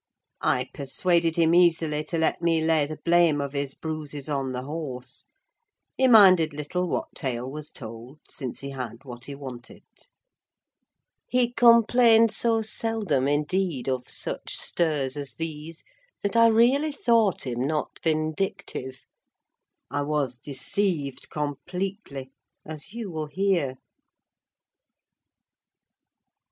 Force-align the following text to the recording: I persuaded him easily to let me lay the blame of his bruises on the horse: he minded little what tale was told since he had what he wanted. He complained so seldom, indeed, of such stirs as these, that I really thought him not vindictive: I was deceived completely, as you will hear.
I 0.41 0.67
persuaded 0.73 1.35
him 1.35 1.53
easily 1.53 2.03
to 2.05 2.17
let 2.17 2.41
me 2.41 2.59
lay 2.59 2.87
the 2.87 2.97
blame 3.05 3.39
of 3.39 3.53
his 3.53 3.75
bruises 3.75 4.29
on 4.29 4.51
the 4.51 4.63
horse: 4.63 5.27
he 5.95 6.07
minded 6.07 6.53
little 6.53 6.87
what 6.87 7.13
tale 7.13 7.47
was 7.47 7.69
told 7.69 8.17
since 8.27 8.61
he 8.61 8.71
had 8.71 9.03
what 9.05 9.25
he 9.25 9.35
wanted. 9.35 9.83
He 11.27 11.51
complained 11.53 12.31
so 12.31 12.63
seldom, 12.63 13.27
indeed, 13.27 13.87
of 13.87 14.09
such 14.09 14.55
stirs 14.57 15.17
as 15.17 15.35
these, 15.35 15.83
that 16.23 16.35
I 16.35 16.47
really 16.47 16.91
thought 16.91 17.45
him 17.45 17.59
not 17.61 17.99
vindictive: 18.01 19.05
I 19.91 20.01
was 20.01 20.35
deceived 20.39 21.29
completely, 21.29 22.31
as 22.65 22.91
you 22.91 23.11
will 23.11 23.27
hear. 23.27 23.75